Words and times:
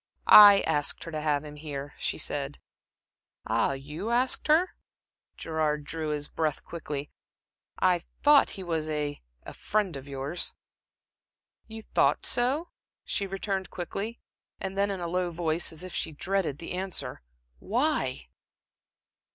"I 0.25 0.61
asked 0.61 1.03
her 1.03 1.11
to 1.11 1.21
have 1.21 1.43
him 1.45 1.57
here," 1.57 1.93
she 1.99 2.17
said. 2.17 2.59
"Ah, 3.45 3.73
you 3.73 4.09
asked 4.09 4.47
her?" 4.47 4.71
Gerard 5.37 5.83
drew 5.83 6.09
his 6.09 6.27
breath 6.27 6.63
quickly. 6.63 7.11
"I 7.77 7.99
thought 8.23 8.49
he 8.57 8.63
was 8.63 8.89
a 8.89 9.21
a 9.43 9.53
friend 9.53 9.95
of 9.95 10.07
yours." 10.07 10.55
"You 11.67 11.83
thought 11.83 12.25
so?" 12.25 12.69
she 13.05 13.27
returned 13.27 13.69
quickly, 13.69 14.19
and 14.59 14.75
then 14.75 14.89
in 14.89 15.01
a 15.01 15.07
low 15.07 15.29
voice, 15.29 15.71
as 15.71 15.83
if 15.83 15.93
she 15.93 16.11
dreaded 16.11 16.57
the 16.57 16.71
answer: 16.71 17.21
"Why?" 17.59 18.27